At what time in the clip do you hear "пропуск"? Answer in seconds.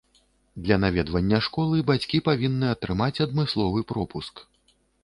3.95-4.35